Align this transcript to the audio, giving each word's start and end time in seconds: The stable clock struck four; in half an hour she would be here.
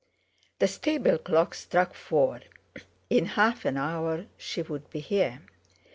The 0.57 0.67
stable 0.67 1.19
clock 1.19 1.53
struck 1.53 1.93
four; 1.93 2.41
in 3.11 3.27
half 3.37 3.65
an 3.65 3.77
hour 3.77 4.25
she 4.35 4.63
would 4.63 4.89
be 4.89 4.99
here. 4.99 5.43